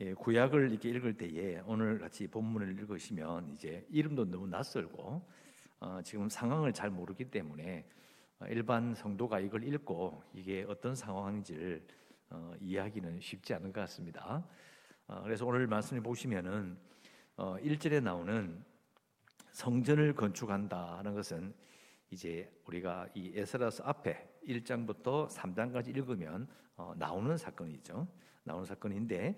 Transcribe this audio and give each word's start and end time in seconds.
예, 0.00 0.14
구약을 0.14 0.70
이렇게 0.70 0.90
읽을 0.90 1.16
때에 1.16 1.60
오늘 1.66 1.98
같이 1.98 2.28
본문을 2.28 2.78
읽으시면 2.78 3.50
이제 3.50 3.84
이름도 3.90 4.26
너무 4.26 4.46
낯설고 4.46 5.28
어, 5.80 6.00
지금 6.04 6.28
상황을 6.28 6.72
잘 6.72 6.88
모르기 6.88 7.24
때문에 7.24 7.84
어, 8.38 8.46
일반 8.46 8.94
성도가 8.94 9.40
이걸 9.40 9.64
읽고 9.64 10.22
이게 10.34 10.64
어떤 10.68 10.94
상황인지를 10.94 11.84
어, 12.30 12.52
이해하기는 12.60 13.18
쉽지 13.18 13.54
않은 13.54 13.72
것 13.72 13.80
같습니다. 13.80 14.46
어, 15.08 15.22
그래서 15.24 15.44
오늘 15.44 15.66
말씀을 15.66 16.00
보시면은 16.00 16.78
어, 17.36 17.56
1절에 17.56 18.00
나오는 18.00 18.64
성전을 19.50 20.14
건축한다는 20.14 21.14
것은 21.14 21.52
이제 22.12 22.48
우리가 22.66 23.08
이 23.14 23.32
에스라스 23.34 23.82
앞에 23.84 24.28
1장부터 24.46 25.28
3장까지 25.28 25.88
읽으면 25.88 26.46
어, 26.76 26.94
나오는 26.96 27.36
사건이죠. 27.36 28.06
나오는 28.44 28.64
사건인데 28.64 29.36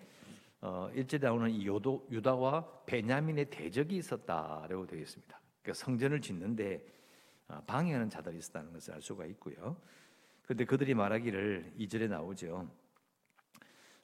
어, 0.63 0.91
일제 0.93 1.19
나오는 1.19 1.51
이 1.51 1.67
요도, 1.67 2.09
유다와 2.11 2.84
베냐민의 2.84 3.47
대적이 3.51 3.97
있었다라고 3.97 4.87
되어 4.87 5.01
있습니다. 5.01 5.41
그러니까 5.62 5.84
성전을 5.84 6.21
짓는데 6.21 6.84
어, 7.48 7.62
방해하는 7.67 8.11
자들이 8.11 8.39
있었다는 8.39 8.73
것을 8.73 8.95
알 8.95 9.03
수가 9.03 9.25
있고요. 9.27 9.77
그런데 10.43 10.65
그들이 10.65 10.95
말하기를 10.95 11.75
2절에 11.79 12.09
나오죠. 12.09 12.69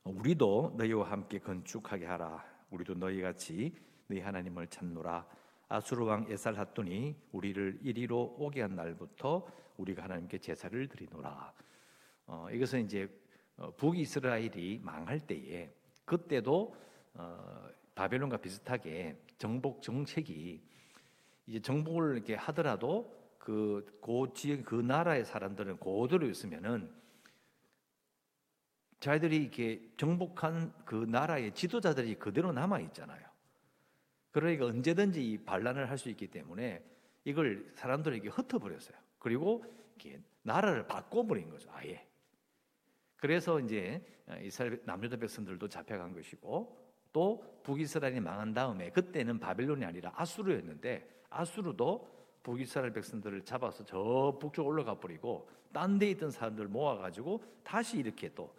우리도 0.04 0.74
너희와 0.76 1.10
함께 1.10 1.38
건축하게 1.38 2.06
하라. 2.06 2.44
우리도 2.70 2.94
너희 2.94 3.20
같이 3.20 3.74
너희 4.06 4.20
하나님을 4.20 4.68
찾노라. 4.68 5.26
아수르 5.68 6.04
왕 6.04 6.26
에살핫돈이 6.30 7.16
우리를 7.32 7.80
이리로 7.82 8.36
오게 8.38 8.62
한 8.62 8.76
날부터 8.76 9.46
우리가 9.76 10.04
하나님께 10.04 10.38
제사를 10.38 10.88
드리노라. 10.88 11.52
어, 12.28 12.48
이것은 12.50 12.84
이제 12.84 13.08
어, 13.56 13.70
북이스라엘이 13.76 14.80
망할 14.82 15.18
때에 15.20 15.72
그때도 16.06 16.74
어, 17.14 17.68
바벨론과 17.94 18.38
비슷하게 18.38 19.16
정복 19.36 19.82
정책이 19.82 20.62
이제 21.46 21.60
정복을 21.60 22.14
이렇게 22.14 22.34
하더라도 22.34 23.14
그고 23.38 24.32
지역 24.32 24.64
그 24.64 24.74
나라의 24.74 25.24
사람들은 25.24 25.76
고대로 25.76 26.26
있으면은 26.26 26.90
자기들이 29.00 29.36
이렇게 29.36 29.88
정복한 29.96 30.72
그 30.84 30.94
나라의 30.94 31.54
지도자들이 31.54 32.14
그대로 32.16 32.50
남아 32.52 32.80
있잖아요. 32.80 33.24
그러니까 34.32 34.66
언제든지 34.66 35.42
반란을 35.46 35.88
할 35.90 35.98
수 35.98 36.08
있기 36.10 36.28
때문에 36.28 36.82
이걸 37.24 37.70
사람들에게 37.74 38.28
흩어버렸어요. 38.28 38.96
그리고 39.18 39.64
나라를 40.42 40.86
바꿔버린 40.86 41.50
거죠, 41.50 41.68
아예. 41.72 42.06
그래서 43.16 43.60
이제 43.60 44.04
이스라엘 44.42 44.80
남유다 44.84 45.16
백성들도 45.16 45.68
잡혀간 45.68 46.12
것이고 46.12 46.86
또 47.12 47.60
북이스라엘이 47.62 48.20
망한 48.20 48.52
다음에 48.52 48.90
그때는 48.90 49.38
바벨론이 49.38 49.84
아니라 49.84 50.12
아수르였는데 50.14 51.22
아수르도 51.30 52.14
북이스라엘 52.42 52.92
백성들을 52.92 53.44
잡아서 53.44 53.84
저 53.84 54.36
북쪽 54.40 54.66
올라가 54.66 54.98
버리고 54.98 55.48
딴 55.72 55.98
데 55.98 56.10
있던 56.10 56.30
사람들 56.30 56.68
모아가지고 56.68 57.42
다시 57.62 57.98
이렇게 57.98 58.32
또 58.34 58.54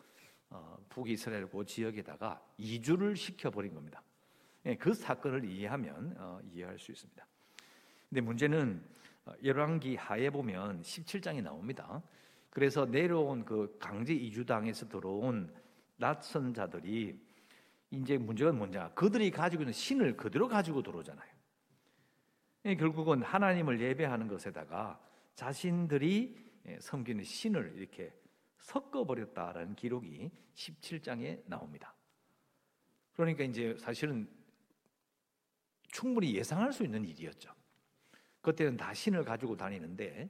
어, 0.50 0.78
북이스라엘 0.90 1.48
그 1.50 1.66
지역에다가 1.66 2.42
이주를 2.58 3.16
시켜버린 3.16 3.74
겁니다. 3.74 4.02
예, 4.66 4.76
그 4.76 4.94
사건을 4.94 5.46
이해하면 5.46 6.16
어, 6.18 6.40
이해할 6.52 6.78
수 6.78 6.92
있습니다. 6.92 7.26
근데 8.10 8.22
문제는 8.22 8.84
어, 9.26 9.34
열왕기 9.44 9.96
하에 9.96 10.30
보면 10.30 10.82
17장이 10.82 11.42
나옵니다. 11.42 12.02
그래서 12.50 12.86
내려온 12.86 13.46
그 13.46 13.78
강제 13.80 14.14
이주당에서 14.14 14.88
들어온 14.88 15.54
낯선 15.98 16.54
자들이 16.54 17.20
이제 17.92 18.18
문제가 18.18 18.52
뭐냐? 18.52 18.90
그들이 18.94 19.32
가지고 19.32 19.64
있는 19.64 19.74
신을 19.74 20.18
그대로 20.18 20.48
가지고 20.48 20.82
들어오잖아요. 20.82 21.38
예, 22.66 22.76
결국은 22.76 23.22
하나님을 23.22 23.80
예배하는 23.80 24.28
것에다가 24.28 25.00
자신들이 25.36 26.46
예, 26.68 26.78
섬기는 26.82 27.24
신을 27.24 27.74
이렇게 27.78 28.14
섞어버렸다라는 28.58 29.76
기록이 29.76 30.32
17장에 30.54 31.44
나옵니다. 31.46 31.94
그러니까 33.14 33.44
이제 33.44 33.76
사실은 33.80 34.28
충분히 35.92 36.36
예상할 36.36 36.74
수 36.74 36.84
있는 36.84 37.06
일이었죠. 37.06 37.52
그때는 38.42 38.78
다 38.78 38.94
신을 38.94 39.24
가지고 39.24 39.56
다니는데 39.56 40.30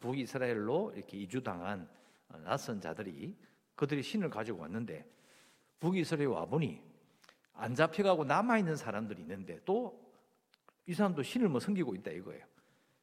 북이스라엘로 0.00 0.92
이렇게 0.96 1.18
이주당한 1.18 1.88
어, 2.28 2.38
낯선 2.38 2.80
자들이 2.80 3.36
그들이 3.74 4.02
신을 4.02 4.30
가지고 4.30 4.60
왔는데 4.60 5.04
북이스라엘 5.80 6.28
와보니 6.28 6.80
안 7.54 7.74
잡혀가고 7.74 8.24
남아 8.24 8.58
있는 8.58 8.76
사람들이 8.76 9.20
있는데 9.22 9.60
또 9.64 10.04
이 10.86 10.94
사람도 10.94 11.22
신을 11.22 11.48
뭐 11.48 11.60
섬기고 11.60 11.94
있다 11.96 12.10
이거예요. 12.10 12.44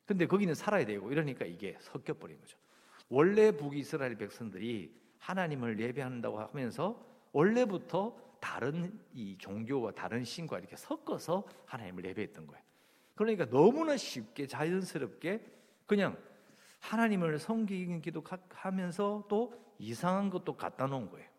근데 0.06 0.26
거기는 0.28 0.54
살아야 0.54 0.86
되고 0.86 1.12
이러니까 1.12 1.46
이게 1.46 1.78
섞여 1.80 2.14
버린 2.14 2.40
거죠. 2.40 2.58
원래 3.10 3.52
북이스라엘 3.52 4.18
백성들이 4.18 4.94
하나님을 5.20 5.80
예배한다고 5.80 6.40
하면서 6.40 7.04
원래부터 7.32 8.16
다른 8.40 9.00
이 9.14 9.38
종교와 9.38 9.92
다른 9.92 10.24
신과 10.24 10.60
이렇게 10.60 10.76
섞어서 10.76 11.44
하나님을 11.66 12.06
예배했던 12.06 12.48
거예요. 12.48 12.64
그러니까 13.16 13.46
너무나 13.50 13.98
쉽게 13.98 14.48
자연스럽게 14.48 15.46
그냥 15.86 16.18
하나님을 16.82 17.40
섬기기도 17.40 18.24
하면서 18.50 19.24
또 19.30 19.54
이상한 19.78 20.30
것도 20.30 20.58
갖다 20.58 20.88
놓은 20.88 21.10
거예요. 21.10 21.30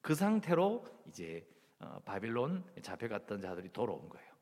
그 0.00 0.14
상태로 0.14 0.84
이제 1.08 1.46
어, 1.80 1.98
바빌론 2.04 2.64
잡혀갔던 2.80 3.40
자들이 3.40 3.70
돌아온 3.72 4.08
거예요. 4.08 4.32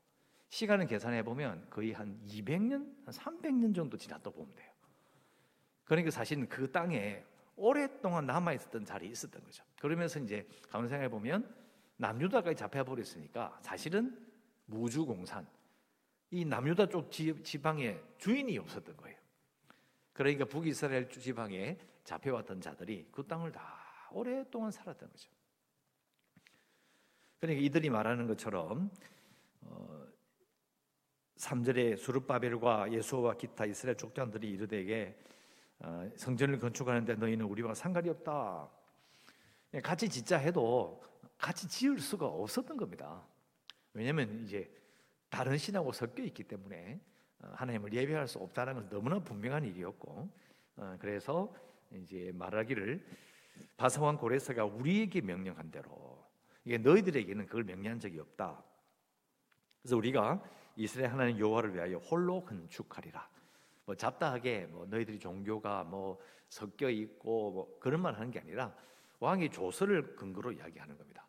시간을 0.50 0.86
계산해 0.86 1.22
보면 1.22 1.66
거의 1.70 1.92
한 1.92 2.20
200년, 2.26 2.94
한 3.04 3.14
300년 3.14 3.74
정도 3.74 3.96
지났다 3.96 4.30
보면 4.30 4.54
돼요. 4.54 4.70
그러니까 5.84 6.10
사실 6.10 6.46
그 6.48 6.70
땅에 6.70 7.24
오랫동안 7.56 8.26
남아 8.26 8.52
있었던 8.54 8.84
자리에 8.84 9.10
있었던 9.10 9.42
거죠. 9.42 9.64
그러면서 9.80 10.18
이제 10.18 10.46
가만 10.68 10.88
생각해 10.88 11.08
보면 11.08 11.54
남유다까지 11.96 12.56
잡혀 12.56 12.84
버렸으니까 12.84 13.58
사실은 13.62 14.18
무주공산 14.66 15.46
이 16.30 16.44
남유다 16.44 16.86
쪽 16.88 17.10
지방에 17.10 18.00
주인이 18.18 18.56
없었던 18.58 18.96
거예요. 18.96 19.21
그러니까 20.12 20.44
북이스라엘 20.44 21.08
지방에 21.08 21.78
잡혀왔던 22.04 22.60
자들이 22.60 23.08
그 23.10 23.26
땅을 23.26 23.52
다 23.52 24.08
오랫동안 24.12 24.70
살았던 24.70 25.10
거죠. 25.10 25.30
그러니까 27.40 27.64
이들이 27.64 27.90
말하는 27.90 28.26
것처럼 28.26 28.90
어, 29.62 30.06
3절에 31.36 31.96
수르바벨과 31.96 32.92
예수와 32.92 33.36
기타 33.36 33.64
이스라엘 33.64 33.96
족장들이 33.96 34.48
이르되게 34.50 35.18
어, 35.80 36.08
성전을 36.16 36.58
건축하는데 36.58 37.16
너희는 37.16 37.44
우리와 37.46 37.74
상관이 37.74 38.08
없다. 38.10 38.70
예, 39.74 39.80
같이 39.80 40.08
짓자 40.08 40.38
해도 40.38 41.02
같이 41.38 41.68
지을 41.68 41.98
수가 41.98 42.26
없었던 42.26 42.76
겁니다. 42.76 43.26
왜냐하면 43.92 44.44
이제 44.44 44.70
다른 45.28 45.58
신하고 45.58 45.92
섞여 45.92 46.22
있기 46.22 46.44
때문에 46.44 47.00
어, 47.00 47.00
하나님을 47.52 47.92
예배할 47.92 48.28
수 48.28 48.38
없다는 48.38 48.74
건 48.74 48.88
너무나 48.88 49.18
분명한 49.18 49.64
일이었고 49.64 50.28
어, 50.76 50.96
그래서 51.00 51.52
이제 51.92 52.32
말하기를 52.34 53.04
바사왕 53.76 54.16
고레스가 54.16 54.64
우리에게 54.64 55.20
명령한 55.20 55.70
대로 55.70 56.24
이게 56.64 56.78
너희들에게는 56.78 57.46
그걸 57.46 57.64
명령한 57.64 58.00
적이 58.00 58.20
없다. 58.20 58.62
그래서 59.82 59.96
우리가 59.96 60.42
이스라엘 60.76 61.12
하나님 61.12 61.38
여호와를 61.38 61.74
위하여 61.74 61.98
홀로 61.98 62.44
건축하리라. 62.44 63.28
뭐 63.84 63.94
잡다하게 63.94 64.66
뭐 64.66 64.86
너희들이 64.86 65.18
종교가 65.18 65.84
뭐 65.84 66.20
섞여 66.48 66.88
있고 66.88 67.50
뭐 67.50 67.78
그런 67.80 68.00
말 68.00 68.14
하는 68.14 68.30
게 68.30 68.38
아니라 68.38 68.74
왕의 69.18 69.50
조서를 69.50 70.16
근거로 70.16 70.52
이야기하는 70.52 70.96
겁니다. 70.96 71.26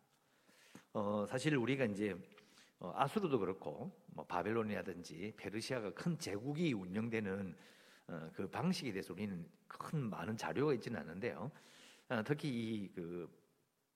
어, 0.92 1.26
사실 1.28 1.56
우리가 1.56 1.84
이제 1.86 2.12
어, 2.12 2.16
아수르도 2.94 3.38
그렇고 3.38 3.90
뭐 4.06 4.24
바벨론이라든지 4.26 5.34
페르시아가 5.36 5.92
큰 5.94 6.18
제국이 6.18 6.72
운영되는 6.72 7.56
어, 8.08 8.30
그 8.34 8.48
방식에 8.48 8.92
대해서 8.92 9.12
우리는 9.12 9.48
큰 9.66 10.10
많은 10.10 10.36
자료가 10.36 10.74
있지는 10.74 11.00
않은데요. 11.00 11.50
어, 12.08 12.22
특히 12.24 12.48
이 12.48 12.94
그 12.94 13.44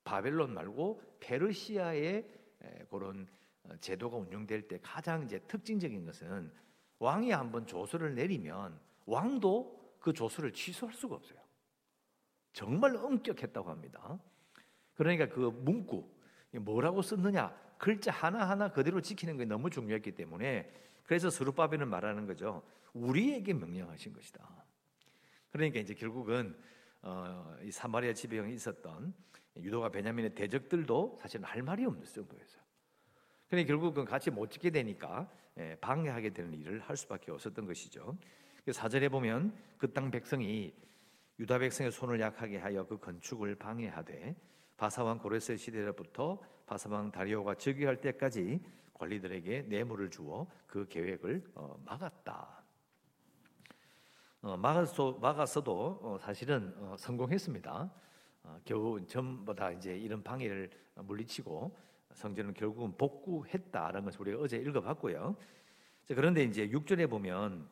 바벨론 0.09 0.55
말고 0.55 1.03
페르시아의 1.21 2.27
에, 2.63 2.87
그런 2.91 3.29
어, 3.65 3.77
제도가 3.77 4.17
운영될 4.17 4.67
때 4.67 4.79
가장 4.83 5.23
이제 5.23 5.39
특징적인 5.41 6.07
것은 6.07 6.51
왕이 6.99 7.31
한번 7.31 7.67
조서를 7.67 8.15
내리면 8.15 8.81
왕도 9.05 9.99
그 10.01 10.15
조서를 10.15 10.55
취소할 10.55 10.95
수가 10.95 11.17
없어요. 11.17 11.39
정말 12.55 12.97
엄격했다고 12.97 13.69
합니다. 13.69 14.19
그러니까 14.95 15.29
그 15.29 15.51
문구 15.63 16.11
뭐라고 16.53 17.03
썼느냐 17.03 17.55
글자 17.79 18.11
하나하나 18.11 18.71
그대로 18.71 19.01
지키는 19.01 19.39
게 19.39 19.45
너무 19.45 19.71
중요했기 19.71 20.13
때문에 20.13 20.71
그래서 21.05 21.31
스룹바벨은 21.31 21.89
말하는 21.89 22.27
거죠. 22.27 22.63
우리에게 22.93 23.55
명령하신 23.55 24.13
것이다. 24.13 24.47
그러니까 25.51 25.81
이제 25.81 25.95
결국은 25.95 26.57
어, 27.01 27.57
이 27.63 27.71
사마리아 27.71 28.13
지배형이 28.13 28.53
있었던 28.55 29.15
유도가 29.57 29.89
베냐민의 29.89 30.35
대적들도 30.35 31.19
사실은 31.21 31.45
할 31.45 31.63
말이 31.63 31.85
없는 31.85 32.05
정도였어요. 32.05 32.63
그러니 33.49 33.67
결국은 33.67 34.05
같이 34.05 34.31
못 34.31 34.51
지게 34.51 34.71
되니까 34.71 35.31
예, 35.59 35.77
방해하게 35.81 36.31
되는 36.31 36.55
일을 36.55 36.81
할 36.81 36.97
수밖에 36.97 37.33
없었던 37.33 37.67
것이죠. 37.67 38.17
사절에 38.71 39.09
보면 39.09 39.57
그 39.79 39.93
땅 39.93 40.11
백성이 40.11 40.75
유다 41.39 41.59
백성의 41.59 41.93
손을 41.93 42.21
약하게 42.21 42.59
하여 42.59 42.87
그 42.87 42.99
건축을 42.99 43.55
방해하되 43.55 44.37
바사왕 44.79 45.19
고레스 45.19 45.57
시대로부터 45.57 46.41
바사왕 46.67 47.11
다리오가 47.11 47.57
즉위할 47.57 48.01
때까지 48.01 48.61
관리들에게 48.95 49.63
뇌물을 49.63 50.09
주어 50.09 50.47
그 50.67 50.87
계획을 50.89 51.43
어, 51.57 51.77
막았다. 51.85 52.63
어, 54.43 54.57
막았어, 54.57 55.19
막았어도 55.21 55.99
어, 56.03 56.19
사실은 56.21 56.75
성공했습니다. 56.97 57.91
겨우 58.65 59.05
전부 59.07 59.55
다 59.55 59.71
이제 59.73 59.97
이런 59.99 60.23
방해를 60.23 60.71
물리치고 60.95 61.77
성전은 62.15 62.55
결국은 62.55 62.97
복구했다라는 62.97 64.05
것을 64.05 64.21
우리가 64.23 64.43
어제 64.43 64.57
읽어봤고요. 64.57 65.37
그런데 66.07 66.45
이제 66.45 66.69
6절에 66.69 67.11
보면 67.11 67.69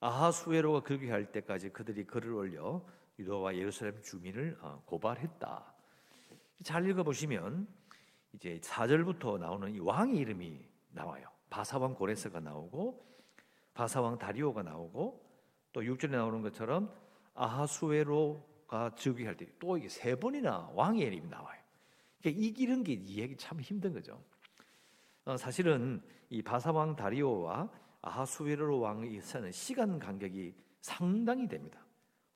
아하수에로가 0.00 0.80
글귀할 0.80 1.30
때까지 1.32 1.70
그들이 1.70 2.04
글을 2.04 2.32
올려 2.32 2.84
유다와 3.18 3.54
예루살렘 3.54 4.02
주민을 4.02 4.58
어, 4.60 4.82
고발했다. 4.84 5.71
잘 6.62 6.88
읽어보시면 6.88 7.66
이제 8.34 8.58
4절부터 8.62 9.38
나오는 9.38 9.74
이 9.74 9.78
왕의 9.78 10.16
이름이 10.16 10.60
나와요. 10.90 11.26
바사왕 11.50 11.94
고레스가 11.94 12.40
나오고 12.40 13.04
바사왕 13.74 14.18
다리오가 14.18 14.62
나오고 14.62 15.22
또 15.72 15.80
6절에 15.80 16.10
나오는 16.10 16.42
것처럼 16.42 16.92
아하수에로가 17.34 18.94
즉위할 18.94 19.36
때 19.36 19.46
또 19.58 19.76
이게 19.76 19.88
세 19.88 20.14
번이나 20.14 20.70
왕의 20.74 21.02
이름이 21.02 21.28
나와요. 21.28 21.60
그러니까 22.20 22.42
이기는 22.42 22.84
게 22.84 22.92
이해하기 22.94 23.36
참 23.36 23.60
힘든 23.60 23.92
거죠. 23.92 24.22
어, 25.24 25.36
사실은 25.36 26.02
이 26.30 26.42
바사왕 26.42 26.96
다리오와 26.96 27.70
아하수에로 28.02 28.80
왕의 28.80 29.20
사는 29.20 29.50
시간 29.52 29.98
간격이 29.98 30.54
상당히 30.80 31.48
됩니다. 31.48 31.84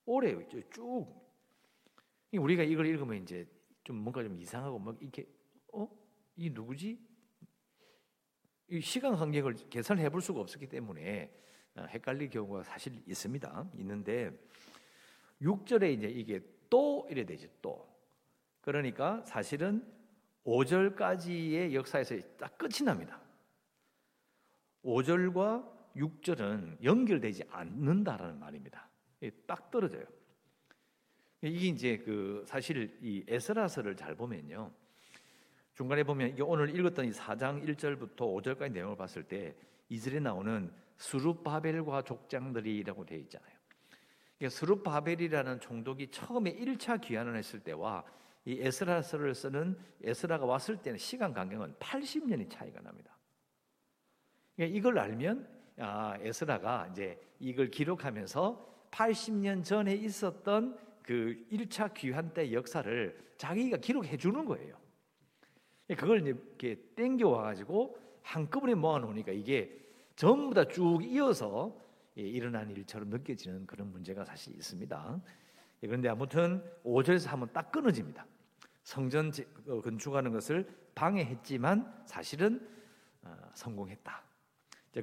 오래 0.05 0.37
쭉 0.71 1.07
우리가 2.33 2.63
이걸 2.63 2.87
읽으면 2.87 3.23
이제 3.23 3.49
좀 3.87 3.97
뭔가 3.97 4.23
좀 4.23 4.41
이상하고 4.41 4.79
막 4.79 4.97
이렇게 5.01 5.27
어 5.73 5.89
이 6.37 6.51
누구지? 6.51 6.99
이 8.69 8.81
시간 8.81 9.17
간격을 9.17 9.55
계산해 9.71 10.11
볼 10.11 10.21
수가 10.21 10.41
없었기 10.41 10.69
때문에 10.69 11.33
어, 11.77 11.83
헷갈릴 11.85 12.31
경우가 12.31 12.63
사실 12.63 13.03
있습니다. 13.07 13.71
있는데 13.79 14.31
6절에 15.41 15.93
이제 15.95 16.09
이게 16.09 16.41
또 16.69 17.07
이래 17.11 17.25
되죠. 17.25 17.49
또 17.63 17.89
그러니까 18.61 19.23
사실은 19.25 19.87
5절까지의 20.45 21.73
역사에서 21.73 22.17
딱 22.37 22.59
끝이 22.59 22.85
납니다. 22.85 23.21
5절과 24.85 25.95
6절은 25.97 26.83
연결되지 26.83 27.45
않는다라는 27.51 28.39
말입니다. 28.39 28.89
딱 29.47 29.71
떨어져요. 29.71 30.05
이게 31.43 31.69
이제 31.69 31.99
그 31.99 32.43
사실 32.47 32.97
이 33.01 33.25
에스라서를 33.29 33.97
잘 33.97 34.15
보면요. 34.15 34.71
중간에 35.75 36.03
보면 36.05 36.37
오늘 36.41 36.75
읽었던 36.75 37.05
이 37.05 37.11
4장 37.11 37.63
1절부터 37.63 38.17
5절까지 38.17 38.73
내용을 38.73 38.97
봤을 38.97 39.23
때 39.23 39.55
이슬에 39.89 40.21
나오는 40.21 40.73
수룹바벨과 40.97 42.03
족장들이라고 42.03 43.05
되어 43.05 43.19
있잖아요. 43.19 43.57
수룹바벨이라는 44.49 45.61
총독이 45.61 46.11
처음에 46.11 46.55
1차 46.55 47.01
귀환을 47.01 47.37
했을 47.37 47.61
때와 47.61 48.05
이 48.45 48.59
에스라서를 48.61 49.35
쓰는 49.35 49.79
에스라가 50.03 50.47
왔을 50.47 50.77
때는 50.77 50.99
시간 50.99 51.33
간격은 51.33 51.75
80년이 51.75 52.51
차이가 52.51 52.81
납니다. 52.81 53.17
그러니까 54.55 54.79
이걸 54.79 54.99
알면 54.99 55.49
아, 55.79 56.17
에스라가 56.21 56.89
이제 56.93 57.21
이걸 57.39 57.71
기록하면서 57.71 58.89
80년 58.91 59.65
전에 59.65 59.95
있었던 59.95 60.79
그 61.07 61.47
1차 61.53 61.95
귀환 61.95 62.35
때 62.35 62.53
역사를 62.53 63.33
자기가 63.39 63.79
기록해 63.79 64.17
주는 64.17 64.45
거예요. 64.45 64.77
그걸 65.97 66.27
이렇게 66.27 66.81
땡겨 66.97 67.29
와 67.29 67.43
가지고 67.43 67.97
한꺼번에 68.23 68.75
모아 68.75 68.99
놓으니까 68.99 69.31
이게 69.33 69.79
전부 70.17 70.53
다 70.53 70.65
쭉 70.65 71.03
이어서 71.05 71.79
예, 72.19 72.23
일어난 72.23 72.71
일처럼 72.71 73.11
느껴지는 73.11 73.67
그런 73.67 73.93
문제가 73.93 74.25
사실 74.25 74.55
있습니다. 74.55 75.23
그런데 75.81 76.09
아무튼 76.09 76.65
5절에서 76.85 77.29
한번 77.29 77.53
딱 77.53 77.71
끊어집니다. 77.71 78.27
성전 78.83 79.31
어, 79.69 79.81
건축하는 79.81 80.33
것을 80.33 80.67
방해했지만 80.95 82.05
사실은 82.07 82.67
어, 83.23 83.37
성공했다. 83.55 84.23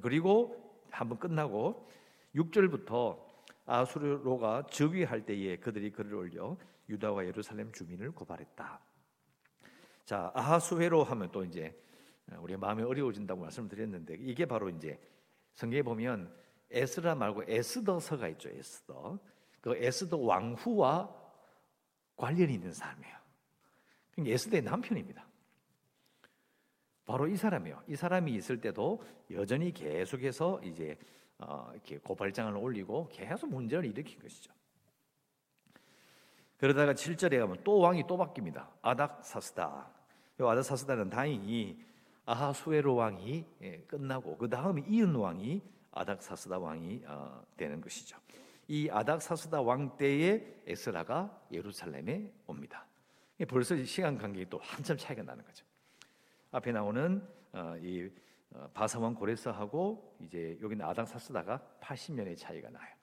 그리고 0.01 0.81
한번 0.89 1.19
끝나고 1.19 1.87
6절부터 2.35 3.32
아수르로가 3.65 4.65
즉위할 4.69 5.25
때에 5.25 5.57
그들이 5.57 5.91
글을 5.91 6.13
올려 6.15 6.57
유다와 6.89 7.25
예루살렘 7.25 7.71
주민을 7.71 8.11
고발했다. 8.11 8.79
자, 10.05 10.31
아하수회로 10.33 11.03
하면 11.03 11.31
또 11.31 11.43
이제 11.45 11.73
우리 12.39 12.57
마음이 12.57 12.83
어려워진다고 12.83 13.41
말씀드렸는데 13.41 14.17
이게 14.19 14.45
바로 14.45 14.69
이제 14.69 14.99
성경에 15.55 15.81
보면 15.81 16.33
에스라 16.71 17.15
말고 17.15 17.43
에스더서가 17.47 18.27
있죠. 18.29 18.49
에스더. 18.49 19.19
그 19.61 19.75
에스더 19.77 20.17
왕후와 20.17 21.23
관련이 22.17 22.53
있는 22.53 22.73
사람이에요. 22.73 23.15
그러니까 24.11 24.33
에스더의 24.33 24.63
남편입니다. 24.63 25.25
바로 27.05 27.27
이 27.27 27.35
사람이요. 27.35 27.83
이 27.87 27.95
사람이 27.95 28.33
있을 28.33 28.59
때도 28.59 29.03
여전히 29.31 29.71
계속해서 29.71 30.61
이제 30.63 30.97
어, 31.39 31.69
이렇게 31.73 31.97
고발장을 31.97 32.55
올리고 32.55 33.09
계속 33.11 33.49
문제를 33.49 33.85
일으킨 33.85 34.19
것이죠. 34.19 34.51
그러다가 36.57 36.93
7절에 36.93 37.39
가면 37.39 37.61
또 37.63 37.79
왕이 37.79 38.05
또 38.07 38.17
바뀝니다. 38.17 38.67
아닥사스다. 38.81 39.89
이 40.39 40.43
아닥사스다는 40.43 41.09
다행히 41.09 41.77
아하수에로 42.25 42.95
왕이 42.95 43.45
예, 43.61 43.79
끝나고 43.81 44.37
그 44.37 44.49
다음에 44.49 44.83
이은 44.87 45.13
왕이 45.13 45.61
아닥사스다 45.91 46.57
왕이 46.57 47.03
어, 47.05 47.43
되는 47.57 47.81
것이죠. 47.81 48.17
이 48.67 48.89
아닥사스다 48.89 49.61
왕 49.61 49.97
때에 49.97 50.61
에스라가 50.65 51.45
예루살렘에 51.51 52.31
옵니다. 52.47 52.87
벌써 53.47 53.75
시간 53.83 54.17
간격이 54.17 54.49
또 54.49 54.59
한참 54.59 54.97
차이가 54.97 55.21
나는 55.21 55.43
거죠. 55.43 55.65
앞에 56.51 56.71
나오는 56.71 57.27
어, 57.51 57.75
이 57.81 58.05
어, 58.05 58.09
바사왕 58.73 59.15
고레스하고 59.15 60.17
이제 60.21 60.57
여기는 60.61 60.85
아닥사스다가 60.85 61.61
80년의 61.81 62.37
차이가 62.37 62.69
나요. 62.69 62.93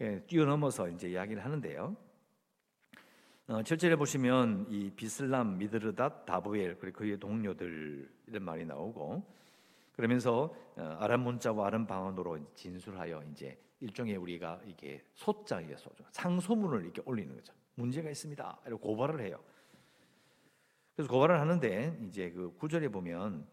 예, 0.00 0.20
뛰어넘어서 0.26 0.88
이제 0.88 1.10
이야기를 1.10 1.44
하는데요. 1.44 1.96
어, 3.46 3.60
7절에 3.62 3.98
보시면 3.98 4.66
이 4.70 4.90
비슬람, 4.90 5.58
미드르닷, 5.58 6.24
다부엘 6.24 6.78
그리고 6.78 6.98
그의 6.98 7.18
동료들 7.18 8.10
이런 8.26 8.42
말이 8.42 8.64
나오고 8.64 9.22
그러면서 9.92 10.54
어, 10.76 10.96
아람 10.98 11.20
문자와 11.20 11.66
아람 11.66 11.86
방언으로 11.86 12.38
진술하여 12.54 13.22
이제 13.30 13.58
일종의 13.80 14.16
우리가 14.16 14.60
이게 14.66 15.04
소장이게 15.12 15.76
소장 15.76 16.06
상소문을 16.10 16.84
이렇게 16.84 17.02
올리는 17.04 17.34
거죠. 17.34 17.52
문제가 17.74 18.08
있습니다. 18.08 18.60
이렇게 18.66 18.82
고발을 18.82 19.20
해요. 19.20 19.38
그래서 20.96 21.10
고발을 21.10 21.38
하는데 21.38 21.98
이제 22.06 22.30
그 22.30 22.54
구절에 22.56 22.88
보면 22.88 23.46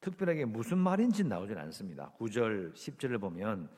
특별하게 0.00 0.44
무슨 0.44 0.78
말인지 0.78 1.24
나오질 1.24 1.58
않습니다. 1.58 2.12
9절, 2.18 2.74
10절을 2.74 3.20
보면 3.20 3.68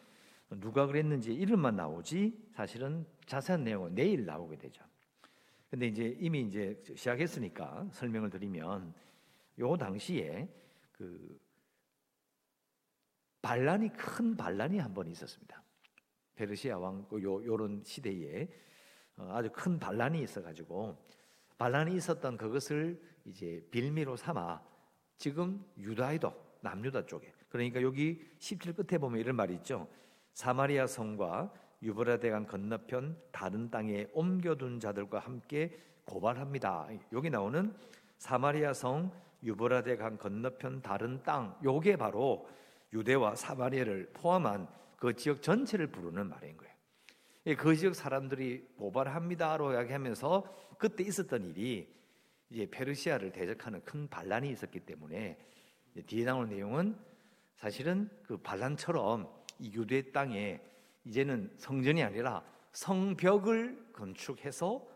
누가 0.61 0.87
그랬는지 0.87 1.33
이름만 1.35 1.77
나오지 1.77 2.51
사실은 2.53 3.07
자세한 3.27 3.65
내용은 3.65 3.95
내일 3.95 4.25
나오게 4.25 4.57
되죠. 4.57 4.85
근데 5.71 5.87
이제 5.87 6.17
이미 6.19 6.41
이제 6.43 6.83
시작했으니까 6.97 7.89
설명을 7.93 8.31
드리면 8.31 8.95
요 9.59 9.77
당시에 9.77 10.49
그 10.93 11.39
반란이 13.43 13.93
큰 13.93 14.37
반란이 14.37 14.79
한 14.79 14.95
번 14.95 15.07
있었습니다. 15.09 15.63
페르시아 16.35 16.79
왕그요 16.79 17.45
요런 17.45 17.83
시대에 17.85 18.49
어, 19.17 19.29
아주 19.33 19.51
큰 19.53 19.79
반란이 19.79 20.23
있어 20.23 20.41
가지고 20.43 20.97
반란이 21.59 21.97
있었던 21.97 22.37
그것을 22.37 23.01
이제 23.25 23.67
빌미로 23.71 24.17
삼아 24.17 24.63
지금 25.19 25.65
유다에도 25.77 26.33
남유다 26.61 27.07
쪽에 27.07 27.33
그러니까 27.49 27.83
여기 27.83 28.25
17 28.39 28.75
끝에 28.75 28.99
보면 28.99 29.21
이런 29.21 29.37
말이 29.37 29.55
있죠. 29.57 29.89
사마리아 30.35 30.87
성과 30.87 31.53
유브라데강 31.83 32.47
건너편 32.47 33.21
다른 33.33 33.71
땅에 33.71 34.07
옮겨둔 34.13 34.81
자들과 34.81 35.19
함께 35.19 35.79
고발합니다. 36.05 36.89
여기 37.13 37.31
나오는 37.31 37.75
사마리아 38.19 38.73
성 38.73 39.13
유브라데강 39.43 40.19
건너편 40.19 40.83
다른 40.83 41.23
땅 41.23 41.57
요게 41.63 41.97
바로 41.97 42.49
유대와 42.93 43.35
사마리아를 43.35 44.11
포함한 44.15 44.69
그 44.97 45.15
지역 45.15 45.43
전체를 45.43 45.89
부르는 45.89 46.29
말인 46.29 46.57
거예요. 46.57 46.75
그 47.57 47.77
지역 47.77 47.95
사람들이 47.95 48.67
고발합니다로 48.77 49.73
이야기하면서 49.73 50.77
그때 50.79 51.05
있었던 51.05 51.45
일이 51.45 51.93
이제 52.51 52.67
페르시아를 52.71 53.33
대적하는 53.33 53.83
큰 53.85 54.09
반란이 54.09 54.51
있었기 54.51 54.81
때문에 54.81 55.39
뒤에 56.07 56.25
나오는 56.25 56.49
내용은 56.49 56.99
사실은 57.57 58.09
그 58.23 58.37
반란처럼 58.39 59.29
이 59.59 59.73
유대 59.73 60.13
땅에 60.13 60.61
이제는 61.05 61.53
성전이 61.59 62.03
아니라 62.03 62.45
성벽을 62.73 63.93
건축해서 63.93 64.87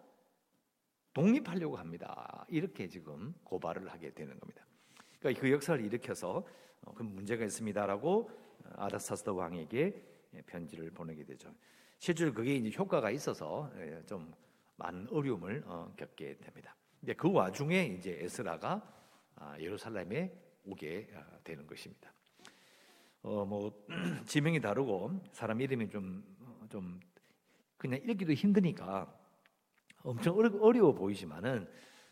독립하려고 1.12 1.76
합니다. 1.76 2.46
이렇게 2.48 2.88
지금 2.88 3.34
고발을 3.44 3.90
하게 3.90 4.12
되는 4.12 4.38
겁니다. 4.38 4.64
그러니까 5.18 5.40
그 5.40 5.50
역사를 5.50 5.84
일으켜서 5.84 6.46
어, 6.82 6.94
그 6.94 7.02
문제가 7.02 7.44
있습니다라고 7.44 8.30
아다사스다 8.76 9.32
왕에게 9.32 10.02
편지를 10.46 10.90
보내게 10.90 11.24
되죠. 11.24 11.54
실제로 11.98 12.32
그게 12.32 12.54
이제 12.54 12.76
효과가 12.76 13.10
있어서 13.10 13.70
예, 13.76 14.02
좀 14.06 14.32
많은 14.76 15.08
어려움을 15.10 15.62
어, 15.66 15.92
겪게 15.96 16.38
됩니다. 16.38 16.74
이제 17.02 17.14
그 17.14 17.30
와중에 17.30 17.84
이제 17.98 18.18
에스라가 18.20 18.80
아, 19.34 19.58
예루살렘에 19.58 20.32
오게 20.64 21.08
아, 21.14 21.38
되는 21.42 21.66
것입니다. 21.66 22.12
어 23.22 23.44
뭐 23.44 23.72
지명이 24.26 24.60
다르고 24.60 25.20
사람 25.32 25.60
이름이 25.60 25.88
좀좀 25.90 26.68
좀 26.68 27.00
그냥 27.76 28.00
읽기도 28.08 28.32
힘드니까 28.32 29.12
엄청 30.02 30.36
어려워 30.36 30.92
보이지만은 30.92 31.68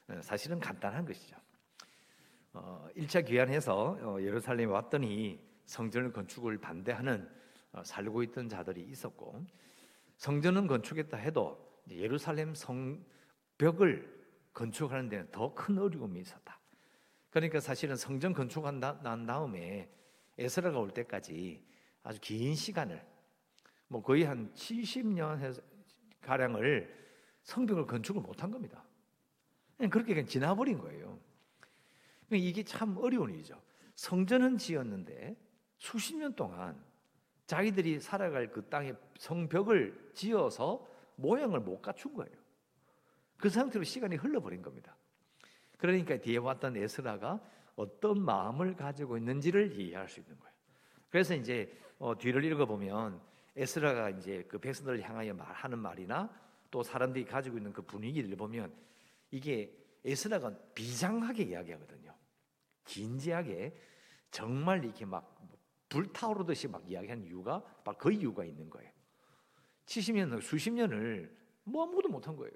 어, 0.09 0.21
사실은 0.23 0.59
간단한 0.61 1.05
것이죠. 1.05 1.37
어, 2.53 2.89
1차 2.97 3.25
귀환해서 3.27 3.97
어, 4.01 4.21
예루살렘에 4.21 4.67
왔더니 4.67 5.41
성전을 5.67 6.13
건축을 6.13 6.59
반대하는 6.59 7.29
어, 7.73 7.83
살고 7.85 8.25
있던 8.25 8.49
자들이 8.49 8.83
있었고 8.83 9.45
성전은 10.17 10.67
건축했다 10.67 11.17
해도 11.17 11.81
예루살렘 11.89 12.55
성벽을 12.55 14.20
건축하는 14.53 15.09
데는 15.09 15.31
더 15.31 15.55
큰 15.55 15.79
어려움이 15.79 16.21
있었다. 16.21 16.59
그러니까 17.31 17.61
사실은 17.61 17.97
성전 17.97 18.33
건축한 18.33 18.81
난 18.81 19.27
다음에 19.27 19.89
에스라가 20.39 20.79
올 20.79 20.91
때까지 20.91 21.65
아주 22.03 22.21
긴 22.21 22.55
시간을 22.55 23.05
뭐 23.89 24.03
거의 24.03 24.25
한 24.25 24.53
70년 24.55 25.63
가량을 26.21 26.99
성벽을 27.43 27.87
건축을 27.87 28.21
못한 28.21 28.51
겁니다. 28.51 28.85
그냥 29.77 29.91
그렇게 29.91 30.15
그냥 30.15 30.27
지나버린 30.27 30.79
거예요. 30.79 31.19
그러니까 32.27 32.49
이게 32.49 32.63
참 32.63 32.97
어려운 32.99 33.31
일이죠. 33.31 33.61
성전은 33.95 34.59
지었는데 34.59 35.37
수십 35.77 36.17
년 36.17 36.35
동안 36.35 36.83
자기들이 37.47 38.01
살아갈 38.01 38.51
그 38.51 38.69
땅에 38.69 38.95
성벽을 39.19 40.13
지어서 40.15 40.87
모양을 41.17 41.61
못 41.61 41.81
갖춘 41.83 42.15
거예요. 42.15 42.40
그 43.41 43.49
상태로 43.49 43.85
시간이 43.85 44.17
흘러버린 44.17 44.63
겁니다. 44.63 44.97
그러니까 45.79 46.19
뒤에 46.19 46.37
왔던 46.37 46.77
에스라가 46.77 47.41
어떤 47.75 48.23
마음을 48.23 48.77
가지고 48.77 49.17
있는지를 49.17 49.79
이해할 49.79 50.09
수 50.09 50.21
있는 50.21 50.39
거예요. 50.39 50.55
그래서 51.09 51.35
이제 51.35 51.75
어, 51.99 52.17
뒤를 52.17 52.45
읽어보면 52.45 53.21
에스라가 53.57 54.11
이제 54.11 54.45
그 54.49 54.59
백성들을 54.59 55.03
향하여 55.03 55.35
말하는 55.35 55.79
말이나 55.79 56.31
또 56.71 56.83
사람들이 56.83 57.25
가지고 57.25 57.57
있는 57.57 57.73
그 57.73 57.83
분위기를 57.83 58.37
보면 58.37 58.73
이게 59.31 59.75
에스라가 60.05 60.55
비장하게 60.75 61.45
이야기하거든요. 61.45 62.15
진지하게 62.85 63.77
정말 64.31 64.85
이렇게 64.85 65.05
막 65.05 65.37
불타오르듯이 65.89 66.69
막 66.69 66.89
이야기한 66.89 67.25
이유가 67.25 67.63
바로 67.85 67.99
그 67.99 68.13
이유가 68.13 68.45
있는 68.45 68.71
거예요. 68.71 68.91
70년, 69.87 70.41
수십 70.41 70.71
년을 70.71 71.37
뭐 71.65 71.85
아무것도 71.85 72.09
못한 72.09 72.37
거예요. 72.37 72.53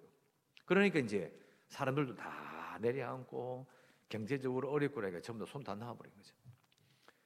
그러니까 0.64 0.98
이제 0.98 1.32
사람들도 1.68 2.14
다 2.14 2.78
내려앉고 2.80 3.66
경제적으로 4.08 4.70
어렵고 4.70 4.96
그러니까 4.96 5.20
전부 5.20 5.44
다 5.44 5.50
손 5.50 5.64
다 5.64 5.74
놔버린 5.74 6.12
거죠. 6.14 6.34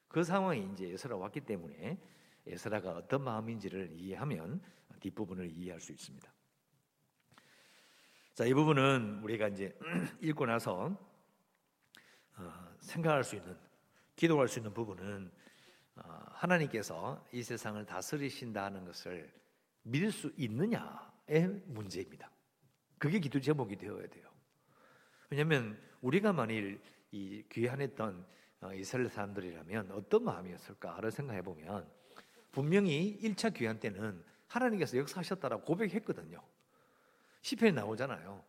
그 0.09 0.25
상황이 0.25 0.69
이제 0.73 0.91
에스라 0.91 1.17
왔기 1.17 1.41
때문에 1.43 1.99
에스라가 2.47 2.93
어떤 2.93 3.23
마음인지를 3.25 3.91
이해하면 3.93 4.63
뒷부분을 5.01 5.51
이해할 5.51 5.81
수 5.81 5.93
있습니다. 5.93 6.33
자, 8.35 8.45
이 8.47 8.55
부분은 8.55 9.21
우리가 9.23 9.49
이제 9.49 9.77
읽고 10.23 10.47
나서 10.47 10.97
어, 12.37 12.77
생각할 12.81 13.25
수 13.25 13.37
있는, 13.37 13.57
기도할 14.17 14.49
수 14.49 14.61
있는 14.61 14.73
부분은 14.73 15.31
어, 15.97 16.03
하나님께서 16.31 17.27
이 17.33 17.43
세상을 17.43 17.85
다스리신다는 17.85 18.85
것을 18.85 19.33
믿을 19.83 20.13
수 20.13 20.33
있느냐의 20.37 21.49
문제입니다. 21.67 22.31
그게 22.99 23.19
기도 23.19 23.41
제목이 23.41 23.77
되어야 23.77 24.07
돼요. 24.09 24.29
왜냐하면 25.31 25.79
우리가 26.01 26.33
만일 26.33 26.81
이 27.11 27.43
귀환했던 27.51 28.27
어, 28.61 28.73
이스라엘 28.75 29.09
사람들이라면 29.09 29.93
어떤 29.93 30.25
마음이었을까를 30.25 31.11
생각해 31.11 31.43
보면 31.43 31.89
분명히 32.51 33.19
1차 33.23 33.55
귀환 33.55 33.79
때는 33.79 34.25
하나님께서 34.49 34.97
역사하셨다라고 34.97 35.63
고백했거든요. 35.65 36.43
시편에 37.43 37.73
나오잖아요. 37.73 38.43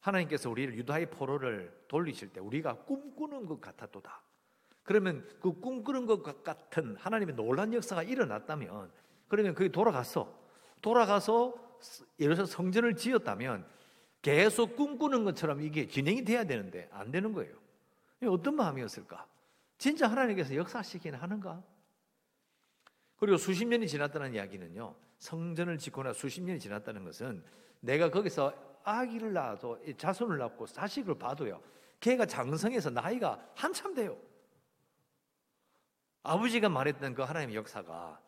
하나님께서 0.00 0.48
우리를 0.48 0.74
유다의 0.78 1.10
포로를 1.10 1.84
돌리실 1.88 2.32
때 2.32 2.40
우리가 2.40 2.84
꿈꾸는 2.84 3.44
것 3.44 3.60
같았도다. 3.60 4.22
그러면 4.82 5.28
그 5.40 5.60
꿈꾸는 5.60 6.06
것 6.06 6.42
같은 6.42 6.96
하나님의 6.96 7.34
놀란 7.34 7.74
역사가 7.74 8.02
일어났다면 8.02 8.90
그러면 9.28 9.54
그게 9.54 9.70
돌아갔어. 9.70 10.40
돌아가서 10.80 11.69
예루살렘 12.18 12.46
성전을 12.46 12.96
지었다면 12.96 13.66
계속 14.22 14.76
꿈꾸는 14.76 15.24
것처럼 15.24 15.62
이게 15.62 15.86
진행이 15.86 16.24
돼야 16.24 16.44
되는데 16.44 16.88
안 16.92 17.10
되는 17.10 17.32
거예요. 17.32 17.56
어떤 18.26 18.56
마음이었을까? 18.56 19.26
진짜 19.78 20.08
하나님께서 20.08 20.54
역사시키는 20.54 21.18
하는가? 21.18 21.62
그리고 23.16 23.36
수십 23.36 23.66
년이 23.66 23.88
지났다는 23.88 24.34
이야기는요. 24.34 24.94
성전을 25.18 25.78
짓고 25.78 26.02
나 26.02 26.12
수십 26.12 26.42
년이 26.42 26.58
지났다는 26.58 27.04
것은 27.04 27.42
내가 27.80 28.10
거기서 28.10 28.54
아기를 28.82 29.32
낳아도 29.32 29.78
자손을 29.96 30.38
낳고 30.38 30.66
자식을 30.66 31.18
봐도요. 31.18 31.62
걔가 32.00 32.26
장성해서 32.26 32.90
나이가 32.90 33.46
한참 33.54 33.94
돼요. 33.94 34.18
아버지가 36.22 36.68
말했던 36.68 37.14
그 37.14 37.22
하나님의 37.22 37.56
역사가 37.56 38.20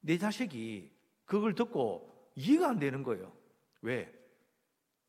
내 0.00 0.18
자식이 0.18 0.90
그걸 1.24 1.54
듣고 1.54 2.15
이해가 2.36 2.68
안 2.68 2.78
되는 2.78 3.02
거예요. 3.02 3.36
왜? 3.82 4.12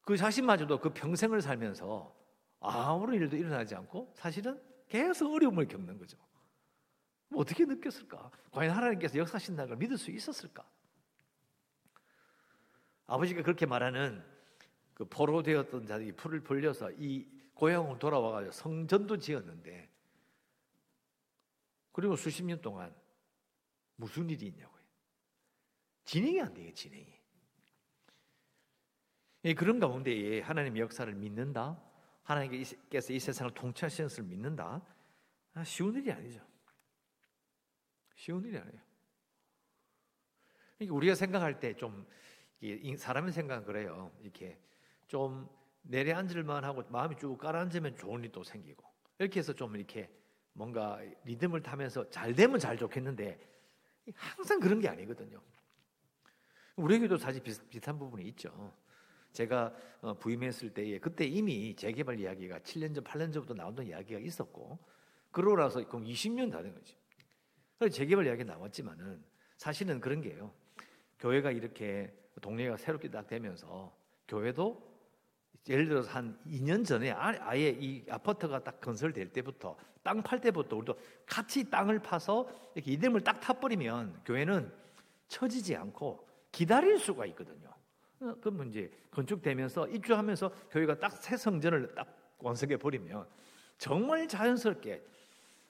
그 0.02 0.18
자신마저도 0.18 0.80
그 0.80 0.94
평생을 0.94 1.42
살면서 1.42 2.16
아무런 2.60 3.16
일도 3.16 3.36
일어나지 3.36 3.76
않고 3.76 4.14
사실은 4.16 4.62
계속 4.88 5.34
어려움을 5.34 5.68
겪는 5.68 5.98
거죠. 5.98 6.18
뭐 7.30 7.42
어떻게 7.42 7.66
느꼈을까? 7.66 8.32
과연 8.52 8.76
하나님께서 8.76 9.18
역사하신다는 9.18 9.70
걸 9.70 9.78
믿을 9.78 9.98
수 9.98 10.12
있었을까? 10.12 10.66
아버지가 13.06 13.42
그렇게 13.42 13.66
말하는 13.66 14.24
그 14.94 15.06
포로되었던 15.06 15.86
자들이 15.86 16.14
풀을 16.14 16.42
벌려서 16.42 16.92
이 16.92 17.28
고향으로 17.54 18.00
돌아와가지고 18.00 18.52
성전도 18.52 19.18
지었는데 19.18 19.90
그리고 21.92 22.16
수십 22.16 22.44
년 22.44 22.62
동안 22.62 22.96
무슨 23.96 24.30
일이 24.30 24.48
있냐고요. 24.48 24.84
진행이 26.06 26.42
안 26.42 26.54
돼요, 26.54 26.74
진행이. 26.74 27.17
그런 29.54 29.80
가운데 29.80 30.42
하나님의 30.42 30.82
역사를 30.82 31.12
믿는다. 31.14 31.82
하나님께서 32.24 33.14
이 33.14 33.20
세상을 33.20 33.54
통치하시는 33.54 34.10
것을 34.10 34.24
믿는다. 34.24 34.82
아, 35.54 35.64
쉬운 35.64 35.96
일이 35.96 36.12
아니죠. 36.12 36.42
쉬운 38.16 38.44
일이 38.44 38.58
아니에요. 38.58 38.82
그러니까 40.78 40.96
우리가 40.96 41.16
생각할 41.16 41.60
때 41.60 41.74
좀 41.74 42.06
사람의 42.98 43.34
생각은 43.34 43.66
그래요. 43.66 44.12
이렇게 44.22 44.60
좀 45.08 45.48
내려앉을만 45.84 46.64
하고 46.64 46.84
마음이 46.90 47.16
쭉 47.18 47.38
가라앉으면 47.38 47.96
좋은 47.96 48.24
일도 48.24 48.44
생기고 48.44 48.84
이렇게 49.20 49.40
해서 49.40 49.54
좀 49.54 49.76
이렇게 49.76 50.12
뭔가 50.54 51.00
리듬을 51.24 51.62
타면서 51.62 52.10
잘 52.10 52.34
되면 52.34 52.60
잘 52.60 52.78
좋겠는데 52.78 53.40
항상 54.14 54.60
그런 54.60 54.80
게 54.80 54.90
아니거든요. 54.90 55.42
우리에게도 56.76 57.18
사실 57.18 57.42
비슷 57.42 57.88
한 57.88 57.98
부분이 57.98 58.28
있죠. 58.30 58.74
제가 59.34 59.74
어, 60.02 60.14
부임했을 60.14 60.74
때에 60.74 61.00
그때 61.00 61.26
이미 61.26 61.76
재개발 61.76 62.20
이야기가 62.20 62.60
7년 62.60 62.96
전, 62.96 63.04
8년 63.04 63.34
전부터 63.34 63.54
나오던 63.54 63.88
이야기가 63.88 64.20
있었고 64.20 64.80
그러고 65.32 65.58
나서 65.58 65.86
그럼 65.88 66.06
20년 66.06 66.52
다 66.52 66.62
된 66.62 66.74
거죠. 66.74 66.96
그래서 67.78 67.96
재개발 67.96 68.26
이야기 68.26 68.44
나왔지만은 68.44 69.24
사실은 69.58 70.00
그런 70.00 70.22
게요. 70.22 70.52
교회가 71.20 71.52
이렇게 71.52 72.14
동네가 72.42 72.78
새롭게 72.78 73.10
딱 73.10 73.28
되면서 73.28 73.96
교회도 74.28 74.88
예를 75.70 75.88
들어서 75.88 76.10
한 76.10 76.40
2년 76.48 76.86
전에 76.86 77.12
아예 77.12 77.70
이 77.70 78.06
아파트가 78.10 78.64
딱 78.64 78.80
건설될 78.80 79.34
때부터 79.34 79.78
땅 80.04 80.22
팔 80.22 80.40
때부터 80.40 80.78
우리도 80.78 80.98
같이 81.26 81.70
땅을 81.70 82.00
파서 82.00 82.48
이렇게 82.74 82.92
이름을 82.94 83.22
딱 83.22 83.40
타버리면 83.42 84.22
교회는 84.26 84.72
처지지 85.28 85.76
않고 85.76 86.26
기다릴 86.52 86.98
수가 86.98 87.26
있거든요. 87.28 87.70
어, 88.20 88.36
그러면 88.42 88.70
이제 88.70 88.92
건축되면서 89.12 89.88
입주하면서 89.90 90.50
교회가 90.72 91.00
딱 91.00 91.12
새 91.22 91.38
성전을 91.38 91.94
딱 91.96 92.36
완성해 92.40 92.78
버리면 92.78 93.28
정말 93.78 94.28
자연스럽게 94.28 95.04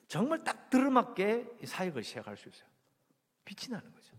정말 0.07 0.43
딱 0.43 0.69
들어맞게 0.69 1.57
사역을 1.65 2.03
시작할 2.03 2.37
수 2.37 2.47
있어요. 2.49 2.67
빛이 3.43 3.71
나는 3.71 3.91
거죠. 3.91 4.15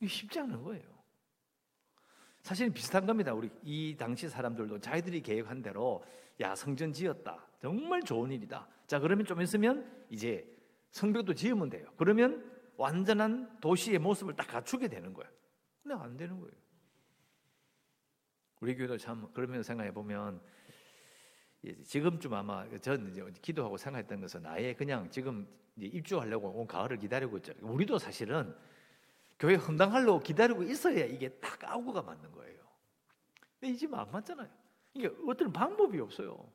이게 0.00 0.08
쉽지 0.08 0.38
않은 0.40 0.62
거예요. 0.62 0.82
사실은 2.42 2.72
비슷한 2.72 3.06
겁니다. 3.06 3.32
우리 3.32 3.50
이 3.62 3.96
당시 3.98 4.28
사람들도 4.28 4.78
자기들이 4.80 5.22
계획한 5.22 5.62
대로 5.62 6.04
야 6.40 6.54
성전 6.54 6.92
지었다. 6.92 7.46
정말 7.60 8.02
좋은 8.02 8.30
일이다. 8.30 8.66
자 8.86 8.98
그러면 8.98 9.24
좀 9.24 9.40
있으면 9.40 10.06
이제 10.10 10.46
성벽도 10.90 11.34
지으면 11.34 11.70
돼요. 11.70 11.86
그러면 11.96 12.50
완전한 12.76 13.58
도시의 13.60 13.98
모습을 13.98 14.34
딱 14.36 14.46
갖추게 14.46 14.88
되는 14.88 15.12
거예요. 15.14 15.30
근데 15.82 15.94
안 16.02 16.16
되는 16.16 16.38
거예요. 16.38 16.54
우리 18.64 18.74
교회도 18.74 18.96
참 18.96 19.28
그러면 19.34 19.62
생각해 19.62 19.92
보면 19.92 20.40
지금쯤 21.84 22.32
아마 22.32 22.66
저는 22.78 23.10
이제 23.10 23.22
기도하고 23.42 23.76
생각했던 23.76 24.22
것은 24.22 24.40
나의 24.40 24.74
그냥 24.74 25.10
지금 25.10 25.46
입주하려고 25.76 26.48
온 26.48 26.66
가을을 26.66 26.96
기다리고 26.96 27.36
있죠. 27.36 27.52
우리도 27.60 27.98
사실은 27.98 28.56
교회 29.38 29.56
헌당하려고 29.56 30.20
기다리고 30.20 30.62
있어야 30.62 31.04
이게 31.04 31.28
딱 31.28 31.62
아우가 31.62 32.00
맞는 32.00 32.32
거예요. 32.32 32.58
근데 33.60 33.74
이 33.74 33.76
집은 33.76 33.98
안 33.98 34.10
맞잖아요. 34.10 34.48
이게 34.94 35.10
어떤 35.26 35.52
방법이 35.52 36.00
없어요. 36.00 36.50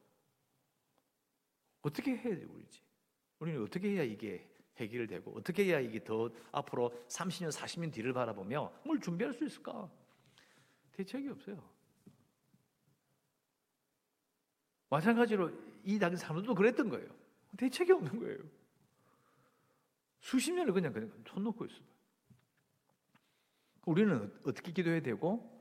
어떻게 1.84 2.18
해야 2.18 2.36
돼, 2.36 2.44
우리 2.50 2.66
집? 2.70 2.84
우리는 3.38 3.62
어떻게 3.62 3.92
해야 3.92 4.02
이게 4.02 4.50
해결되고 4.78 5.38
어떻게 5.38 5.66
해야 5.66 5.80
이게 5.80 6.04
더 6.04 6.32
앞으로 6.52 6.92
30년, 7.08 7.52
40년 7.52 7.94
뒤를 7.94 8.14
바라보며 8.14 8.74
뭘 8.84 9.00
준비할 9.00 9.32
수 9.32 9.46
있을까? 9.46 9.88
대책이 10.94 11.30
없어요. 11.30 11.79
마찬가지로 14.90 15.52
이 15.84 15.98
당시 16.00 16.22
사람들도 16.22 16.56
그랬던 16.56 16.90
거예요. 16.90 17.08
대책이 17.58 17.92
없는 17.92 18.20
거예요. 18.20 18.38
수십 20.20 20.52
년을 20.52 20.74
그냥 20.74 20.92
그냥 20.94 21.12
손 21.28 21.44
놓고 21.44 21.66
있어요. 21.66 21.82
우리는 23.86 24.32
어떻게 24.46 24.72
기도해야 24.72 25.02
되고 25.02 25.58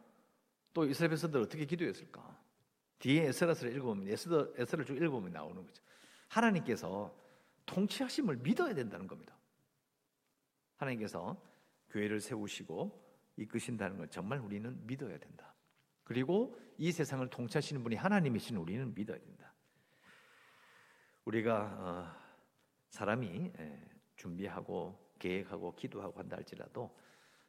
또 0.74 0.84
이스라엘 0.84 1.10
백성들 1.10 1.40
어떻게 1.40 1.64
기도했을까? 1.64 2.38
뒤에 2.98 3.26
에스라스를 3.28 3.74
읽어보면 3.76 4.08
에스더, 4.08 4.54
에스라를 4.56 4.84
쭉 4.84 4.96
읽어보면 4.96 5.32
나오는 5.32 5.64
거죠. 5.64 5.82
하나님께서 6.28 7.14
통치하심을 7.66 8.36
믿어야 8.38 8.74
된다는 8.74 9.06
겁니다. 9.06 9.36
하나님께서 10.76 11.40
교회를 11.90 12.20
세우시고 12.20 13.08
이끄신다는 13.36 13.98
걸 13.98 14.08
정말 14.08 14.40
우리는 14.40 14.84
믿어야 14.86 15.16
된다. 15.18 15.54
그리고 16.08 16.58
이 16.78 16.90
세상을 16.90 17.28
통치하시는 17.28 17.82
분이 17.82 17.94
하나님이신 17.96 18.56
우리는 18.56 18.94
믿어야 18.94 19.18
된다. 19.18 19.52
우리가 21.26 21.76
어, 21.78 22.16
사람이 22.88 23.52
준비하고 24.16 25.14
계획하고 25.18 25.74
기도하고 25.76 26.18
한다 26.18 26.36
할지라도 26.36 26.96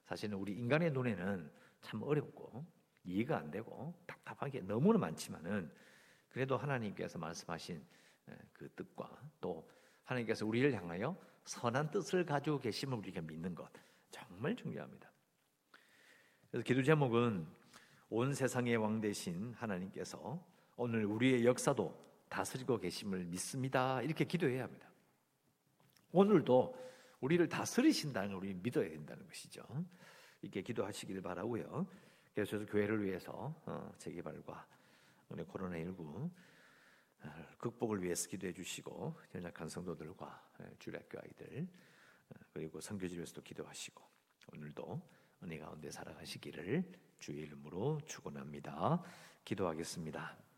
사실은 0.04 0.38
우리 0.38 0.58
인간의 0.58 0.92
눈에는 0.92 1.50
참 1.80 2.04
어렵고 2.04 2.66
이해가 3.06 3.38
안 3.38 3.50
되고 3.50 3.94
답답하게 4.06 4.60
너무나 4.60 5.00
많지만은 5.00 5.72
그래도 6.28 6.58
하나님께서 6.58 7.18
말씀하신 7.18 7.82
그 8.52 8.70
뜻과 8.76 9.22
또 9.40 9.72
하나님께서 10.04 10.46
우리를 10.46 10.74
향하여 10.74 11.16
선한 11.46 11.92
뜻을 11.92 12.26
가지고 12.26 12.60
계심을 12.60 12.98
우리가 12.98 13.22
믿는 13.22 13.56
것 13.56 13.72
정말 14.12 14.58
중요합니다. 14.58 15.10
그래서 16.52 16.66
기도 16.66 16.84
제목은 16.84 17.59
온 18.12 18.34
세상의 18.34 18.76
왕 18.78 19.00
되신 19.02 19.54
하나님께서 19.54 20.44
오늘 20.78 21.06
우리의 21.06 21.46
역사도 21.46 21.96
다스리고 22.28 22.80
계심을 22.80 23.26
믿습니다. 23.26 24.02
이렇게 24.02 24.26
기도해야 24.26 24.64
합니다. 24.64 24.90
오늘도 26.12 26.76
우리를 27.22 27.48
다스리신다는 27.48 28.30
걸 28.30 28.38
우리 28.38 28.54
믿어야 28.56 28.90
된다는 28.90 29.28
것이죠. 29.28 29.62
이렇게 30.42 30.64
기도하시기를 30.64 31.22
바라고요. 31.22 31.86
그래서 32.34 32.66
교회를 32.66 33.04
위해서 33.04 33.54
어, 33.66 33.92
재개발과 34.00 34.68
오늘 35.30 35.46
코로나19 35.46 36.32
어, 37.22 37.30
극복을 37.60 38.02
위해서 38.02 38.28
기도해 38.28 38.54
주시고 38.54 39.20
연약한 39.36 39.70
성도들과 39.70 40.50
예, 40.62 40.76
주일학교 40.80 41.20
아이들 41.20 41.68
어, 42.30 42.34
그리고 42.54 42.82
선교집에서도 42.82 43.42
기도하시고 43.44 44.04
오늘도 44.54 45.02
은혜 45.44 45.60
가운데 45.60 45.92
살아가시기를 45.92 47.09
주의 47.20 47.40
이름으로 47.40 48.00
축원합니다. 48.06 49.04
기도하겠습니다. 49.46 50.49